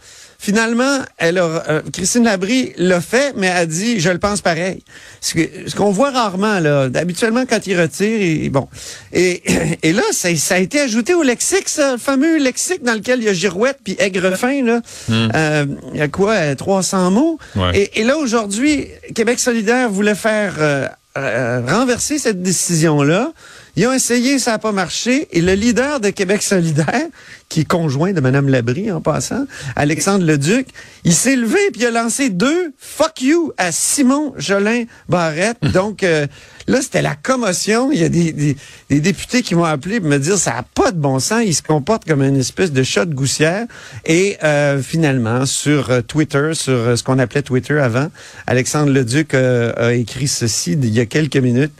Finalement, 0.43 0.97
elle 1.19 1.37
a, 1.37 1.63
euh, 1.69 1.81
Christine 1.93 2.25
Labrie 2.25 2.73
l'a 2.75 2.99
fait, 2.99 3.33
mais 3.37 3.49
a 3.49 3.65
dit, 3.65 4.01
je 4.01 4.09
le 4.09 4.17
pense 4.17 4.41
pareil. 4.41 4.83
Ce 5.21 5.35
que- 5.35 5.69
ce 5.69 5.73
qu'on 5.73 5.91
voit 5.91 6.11
rarement, 6.11 6.59
là, 6.59 6.89
habituellement, 6.95 7.45
quand 7.49 7.65
il 7.65 7.79
retire, 7.79 8.21
il- 8.21 8.49
bon. 8.49 8.67
Et, 9.13 9.41
et 9.83 9.93
là, 9.93 10.03
ça, 10.11 10.35
ça 10.35 10.55
a 10.55 10.57
été 10.59 10.81
ajouté 10.81 11.13
au 11.13 11.23
lexique, 11.23 11.69
ça, 11.69 11.93
le 11.93 11.97
fameux 11.97 12.39
lexique 12.39 12.83
dans 12.83 12.93
lequel 12.93 13.19
il 13.19 13.25
y 13.25 13.29
a 13.29 13.33
girouette 13.33 13.77
puis 13.85 13.95
aigrefin, 13.99 14.65
là. 14.65 14.81
Euh, 15.09 15.65
il 15.93 15.99
y 15.99 16.01
a 16.01 16.09
quoi, 16.09 16.33
euh, 16.33 16.55
300 16.55 17.09
mots? 17.11 17.39
Ouais. 17.55 17.71
Et, 17.79 18.01
et 18.01 18.03
là, 18.03 18.17
aujourd'hui, 18.17 18.89
Québec 19.15 19.39
solidaire 19.39 19.89
voulait 19.89 20.13
faire 20.13 20.55
euh, 20.59 20.87
euh, 21.17 21.61
renverser 21.65 22.17
cette 22.19 22.41
décision-là. 22.41 23.31
Ils 23.75 23.87
ont 23.87 23.93
essayé, 23.93 24.39
ça 24.39 24.51
n'a 24.51 24.59
pas 24.59 24.71
marché. 24.71 25.27
Et 25.31 25.41
le 25.41 25.53
leader 25.53 25.99
de 25.99 26.09
Québec 26.09 26.43
solidaire, 26.43 27.07
qui 27.49 27.61
est 27.61 27.67
conjoint 27.67 28.13
de 28.13 28.21
Mme 28.21 28.49
Labrie 28.49 28.91
en 28.91 29.01
passant, 29.01 29.45
Alexandre 29.75 30.25
Leduc, 30.25 30.67
il 31.03 31.13
s'est 31.13 31.35
levé 31.35 31.59
puis 31.71 31.81
il 31.81 31.85
a 31.85 31.91
lancé 31.91 32.29
deux 32.29 32.73
fuck 32.77 33.21
you 33.21 33.51
à 33.57 33.71
Simon 33.71 34.33
Jolin 34.37 34.85
Barrette. 35.09 35.57
Donc 35.73 36.03
euh, 36.03 36.27
là, 36.67 36.81
c'était 36.81 37.01
la 37.01 37.15
commotion. 37.15 37.91
Il 37.91 37.99
y 37.99 38.03
a 38.03 38.09
des, 38.09 38.31
des, 38.31 38.57
des 38.89 38.99
députés 38.99 39.41
qui 39.41 39.55
m'ont 39.55 39.63
appelé 39.63 39.99
pour 39.99 40.09
me 40.09 40.17
dire 40.17 40.37
ça 40.37 40.51
n'a 40.53 40.63
pas 40.63 40.91
de 40.91 40.97
bon 40.97 41.19
sens. 41.19 41.43
Il 41.45 41.53
se 41.53 41.61
comporte 41.61 42.05
comme 42.05 42.21
une 42.21 42.37
espèce 42.37 42.71
de 42.71 42.83
chat 42.83 43.05
de 43.05 43.13
goussière. 43.13 43.65
Et 44.05 44.37
euh, 44.43 44.81
finalement, 44.81 45.45
sur 45.45 45.91
euh, 45.91 46.01
Twitter, 46.01 46.51
sur 46.53 46.73
euh, 46.73 46.95
ce 46.95 47.03
qu'on 47.03 47.19
appelait 47.19 47.41
Twitter 47.41 47.79
avant, 47.79 48.09
Alexandre 48.47 48.91
Leduc 48.91 49.33
euh, 49.33 49.73
a 49.77 49.93
écrit 49.93 50.27
ceci 50.27 50.73
il 50.73 50.89
y 50.89 50.99
a 50.99 51.05
quelques 51.05 51.37
minutes. 51.37 51.73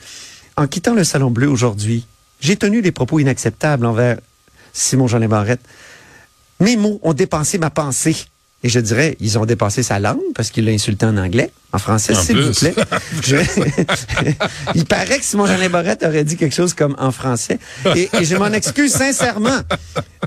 En 0.56 0.68
quittant 0.68 0.94
le 0.94 1.04
Salon 1.04 1.32
Bleu 1.32 1.48
aujourd'hui, 1.48 2.06
j'ai 2.40 2.58
tenu 2.58 2.82
des 2.82 2.92
propos 2.92 3.20
inacceptables 3.20 3.86
envers 3.86 4.20
Simon 4.72 5.08
Jolin 5.08 5.28
Barrette. 5.28 5.62
Mes 6.60 6.78
mots 6.78 7.00
ont 7.02 7.14
dépensé 7.14 7.58
ma 7.58 7.70
pensée. 7.70 8.16
Et 8.66 8.70
je 8.70 8.80
dirais, 8.80 9.18
ils 9.20 9.38
ont 9.38 9.46
dépassé 9.46 9.84
sa 9.84 10.00
langue 10.00 10.22
parce 10.36 10.50
qu'il 10.50 10.64
l'a 10.66 10.72
insulté 10.72 11.06
en 11.06 11.18
anglais, 11.18 11.52
en 11.74 11.80
français, 11.80 12.16
s'il 12.16 12.40
vous 12.40 12.54
plaît. 12.54 12.74
Je- 13.22 13.36
Il 14.76 14.86
paraît 14.86 15.20
que 15.20 15.26
Simon 15.26 15.46
Jolin 15.48 15.70
Barrette 15.70 16.04
aurait 16.04 16.24
dit 16.24 16.38
quelque 16.38 16.56
chose 16.56 16.74
comme 16.74 16.96
en 16.98 17.12
français. 17.12 17.60
Et, 17.96 18.10
et 18.14 18.24
je 18.26 18.36
m'en 18.38 18.48
excuse 18.54 18.92
sincèrement. 18.94 19.60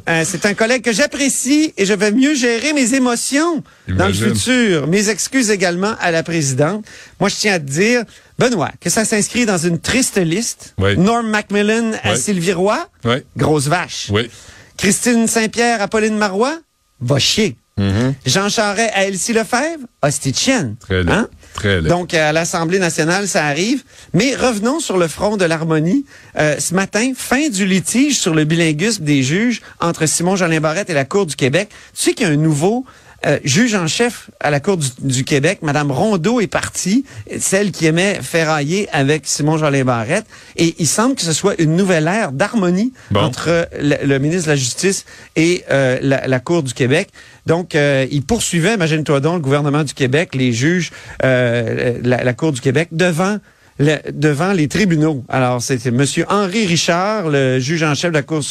Euh, 0.08 0.24
c'est 0.26 0.44
un 0.46 0.54
collègue 0.54 0.82
que 0.82 0.92
j'apprécie 0.92 1.72
et 1.78 1.86
je 1.86 1.94
vais 1.94 2.12
mieux 2.12 2.34
gérer 2.34 2.72
mes 2.74 2.94
émotions 2.94 3.62
dans 3.88 4.08
le 4.08 4.12
futur. 4.12 4.86
Mes 4.86 5.08
excuses 5.08 5.50
également 5.50 5.94
à 6.00 6.10
la 6.10 6.22
présidente. 6.22 6.84
Moi, 7.20 7.28
je 7.30 7.36
tiens 7.36 7.54
à 7.54 7.58
te 7.58 7.64
dire, 7.70 8.02
Benoît, 8.38 8.70
que 8.80 8.90
ça 8.90 9.04
s'inscrit 9.06 9.46
dans 9.46 9.58
une 9.58 9.78
triste 9.80 10.18
liste. 10.18 10.74
Oui. 10.78 10.96
Norm 10.98 11.26
Macmillan 11.28 11.92
à. 12.02 12.16
Sylvie 12.16 12.52
Roy, 12.52 12.86
Oui. 13.04 13.16
grosse 13.36 13.66
vache. 13.68 14.08
Oui. 14.10 14.30
Christine 14.76 15.26
Saint-Pierre 15.26 15.80
à 15.80 15.88
Pauline 15.88 16.18
Marois, 16.18 16.58
va 17.00 17.18
chier. 17.18 17.56
Mhm. 17.78 18.14
Jean 18.24 18.48
Charest 18.48 18.90
à 18.94 19.04
Elsie 19.04 19.34
Lefebvre, 19.34 19.84
hostie 20.02 20.32
de 20.32 20.36
chienne. 20.36 20.76
Très 20.80 21.02
laid. 21.02 21.10
Hein? 21.12 21.28
Très 21.52 21.82
laid. 21.82 21.88
Donc, 21.88 22.14
à 22.14 22.32
l'Assemblée 22.32 22.78
nationale, 22.78 23.28
ça 23.28 23.44
arrive. 23.44 23.82
Mais 24.14 24.34
revenons 24.34 24.80
sur 24.80 24.96
le 24.96 25.08
front 25.08 25.36
de 25.36 25.44
l'harmonie. 25.44 26.06
Euh, 26.38 26.58
ce 26.58 26.74
matin, 26.74 27.12
fin 27.14 27.50
du 27.50 27.66
litige 27.66 28.18
sur 28.18 28.34
le 28.34 28.44
bilinguisme 28.44 29.04
des 29.04 29.22
juges 29.22 29.60
entre 29.80 30.06
Simon 30.06 30.36
Jolin 30.36 30.60
Barrette 30.60 30.88
et 30.88 30.94
la 30.94 31.04
Cour 31.04 31.26
du 31.26 31.36
Québec. 31.36 31.68
Tu 31.94 32.02
sais 32.02 32.14
qu'il 32.14 32.26
y 32.26 32.30
a 32.30 32.32
un 32.32 32.36
nouveau 32.36 32.86
euh, 33.26 33.38
juge 33.44 33.74
en 33.74 33.86
chef 33.86 34.30
à 34.40 34.50
la 34.50 34.60
Cour 34.60 34.76
du, 34.76 34.88
du 35.00 35.24
Québec. 35.24 35.58
Madame 35.62 35.90
Rondeau 35.90 36.40
est 36.40 36.46
partie, 36.46 37.04
celle 37.38 37.72
qui 37.72 37.86
aimait 37.86 38.20
ferrailler 38.22 38.88
avec 38.92 39.26
Simon 39.26 39.58
Jolin 39.58 39.84
Barrette. 39.84 40.26
Et 40.56 40.74
il 40.78 40.86
semble 40.86 41.14
que 41.16 41.22
ce 41.22 41.32
soit 41.32 41.60
une 41.60 41.76
nouvelle 41.76 42.06
ère 42.06 42.32
d'harmonie 42.32 42.92
Bon. 43.10 43.20
entre 43.20 43.68
le, 43.80 43.96
le 44.06 44.18
ministre 44.18 44.46
de 44.46 44.50
la 44.52 44.56
Justice 44.56 45.04
et 45.34 45.64
euh, 45.70 45.98
la, 46.02 46.26
la 46.26 46.40
Cour 46.40 46.62
du 46.62 46.72
Québec. 46.72 47.08
Donc, 47.46 47.74
euh, 47.74 48.06
il 48.10 48.22
poursuivait, 48.22 48.74
imagine-toi 48.74 49.20
donc, 49.20 49.34
le 49.36 49.40
gouvernement 49.40 49.84
du 49.84 49.94
Québec, 49.94 50.34
les 50.34 50.52
juges, 50.52 50.90
euh, 51.24 51.98
la, 52.02 52.24
la 52.24 52.32
Cour 52.32 52.52
du 52.52 52.60
Québec, 52.60 52.88
devant 52.92 53.38
le- 53.78 53.98
devant 54.12 54.52
les 54.52 54.68
tribunaux. 54.68 55.24
Alors, 55.28 55.60
c'était 55.62 55.90
Monsieur 55.90 56.24
Henri 56.28 56.66
Richard, 56.66 57.28
le 57.28 57.58
juge 57.58 57.82
en 57.82 57.94
chef 57.94 58.10
de 58.10 58.16
la 58.16 58.22
Cour 58.22 58.42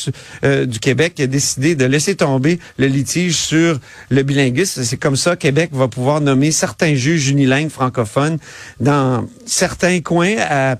euh, 0.43 0.65
du 0.65 0.79
Québec, 0.79 1.13
qui 1.15 1.23
a 1.23 1.27
décidé 1.27 1.75
de 1.75 1.85
laisser 1.85 2.15
tomber 2.15 2.59
le 2.77 2.87
litige 2.87 3.35
sur 3.35 3.79
le 4.09 4.23
bilinguisme. 4.23 4.83
C'est 4.83 4.97
comme 4.97 5.15
ça 5.15 5.35
Québec 5.35 5.69
va 5.73 5.87
pouvoir 5.87 6.21
nommer 6.21 6.51
certains 6.51 6.95
juges 6.95 7.29
unilingues 7.29 7.69
francophones 7.69 8.37
dans 8.79 9.27
certains 9.45 10.01
coins 10.01 10.35
à- 10.39 10.77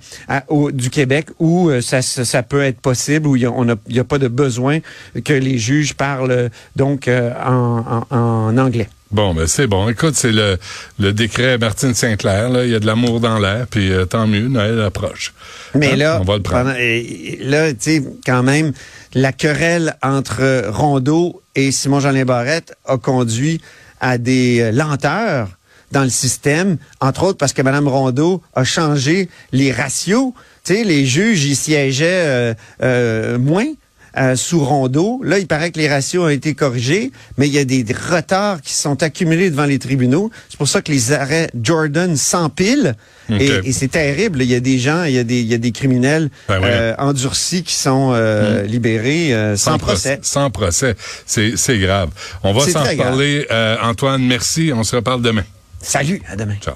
du 0.74 0.90
Québec 0.90 1.28
où 1.40 1.70
euh, 1.70 1.82
ça, 1.82 2.02
ça, 2.02 2.44
peut 2.44 2.62
être 2.64 2.80
possible, 2.80 3.28
où 3.28 3.36
il 3.36 3.50
n'y 3.90 4.00
a, 4.00 4.04
pas 4.04 4.18
de 4.18 4.28
besoin 4.28 4.80
que 5.24 5.34
les 5.34 5.58
juges 5.58 5.94
parlent 5.94 6.32
euh, 6.32 6.50
donc 6.76 7.08
euh, 7.08 7.32
en- 7.46 8.04
en 8.10 8.58
anglais. 8.58 8.88
Bon, 9.12 9.34
ben 9.34 9.46
c'est 9.48 9.68
bon. 9.68 9.88
Écoute, 9.88 10.16
c'est 10.16 10.32
le, 10.32 10.58
le 11.00 11.14
décret 11.14 11.58
Martine 11.58 11.94
Sinclair. 11.94 12.50
Là, 12.50 12.66
il 12.66 12.72
y 12.72 12.76
a 12.76 12.80
de 12.80 12.86
l'amour 12.88 13.20
dans 13.20 13.38
l'air, 13.40 13.68
puis 13.70 13.92
euh, 13.92 14.06
tant 14.06 14.26
mieux, 14.28 14.48
Noël 14.48 14.82
approche. 14.82 15.34
Mais 15.76 15.92
Hein? 15.92 15.96
là, 15.96 16.18
on 16.22 16.26
va 16.26 16.38
le 16.38 16.42
prendre. 16.44 16.64
pendant- 16.72 16.76
et- 16.80 17.38
et 17.40 17.44
là, 17.44 17.72
tu 17.72 17.78
sais, 17.80 18.04
quand 18.26 18.44
même, 18.44 18.74
la 19.14 19.32
querelle 19.32 19.96
entre 20.02 20.66
Rondeau 20.70 21.42
et 21.56 21.72
Simon-Jean 21.72 22.26
Barrette 22.26 22.76
a 22.86 22.98
conduit 22.98 23.62
à 24.02 24.18
des 24.18 24.60
euh, 24.60 24.72
lenteurs 24.72 25.50
dans 25.92 26.04
le 26.04 26.10
système, 26.10 26.78
entre 27.00 27.24
autres 27.24 27.38
parce 27.38 27.54
que 27.54 27.62
Mme 27.62 27.88
Rondeau 27.88 28.42
a 28.56 28.64
changé 28.64 29.30
les 29.52 29.72
ratios. 29.72 30.34
Tu 30.66 30.74
sais, 30.76 30.84
les 30.84 31.06
juges, 31.06 31.46
ils 31.46 31.56
siégeaient 31.56 32.06
euh, 32.26 32.54
euh, 32.82 33.38
moins. 33.38 33.68
Euh, 34.18 34.36
sous 34.36 34.64
Rondeau. 34.64 35.22
Là, 35.24 35.40
il 35.40 35.48
paraît 35.48 35.72
que 35.72 35.80
les 35.80 35.90
ratios 35.90 36.24
ont 36.24 36.30
été 36.30 36.54
corrigés, 36.54 37.12
mais 37.38 37.48
il 37.48 37.54
y 37.54 37.60
a 37.60 37.66
des 37.66 37.86
retards 37.94 38.62
qui 38.62 38.74
sont 38.74 39.02
accumulés 39.04 39.50
devant 39.50 39.66
les 39.66 39.80
tribunaux. 39.80 40.32
C'est 40.50 40.58
pour 40.58 40.68
ça 40.68 40.82
que 40.82 40.92
les 40.92 41.12
arrêts 41.12 41.50
Jordan 41.62 42.16
s'empilent. 42.16 42.96
Et, 43.30 43.50
et 43.64 43.72
c'est 43.72 43.88
terrible. 43.88 44.42
Il 44.44 44.50
y 44.50 44.56
a 44.56 44.60
des 44.60 44.78
gens, 44.78 45.04
il 45.04 45.14
y 45.14 45.18
a 45.18 45.24
des, 45.24 45.40
il 45.42 45.48
y 45.48 45.54
a 45.54 45.58
des 45.58 45.72
criminels 45.72 46.30
Ben 46.48 46.62
euh, 46.64 46.94
endurcis 47.00 47.64
qui 47.64 47.74
sont 47.74 48.12
euh, 48.14 48.64
libérés 48.64 49.34
euh, 49.34 49.58
sans, 49.58 49.78
procès. 49.78 50.20
Sans 50.22 50.52
procès. 50.52 50.96
C'est 51.26 51.58
c'est 51.58 51.80
grave. 51.80 52.10
On 52.44 52.54
va 52.54 52.68
s'en. 52.68 52.84
Euh, 52.86 53.78
Antoine, 53.82 54.24
merci. 54.26 54.72
On 54.74 54.84
se 54.84 54.96
reparle 54.96 55.22
demain. 55.22 55.44
Salut, 55.82 56.22
à 56.30 56.36
demain. 56.36 56.56
Ciao. 56.62 56.76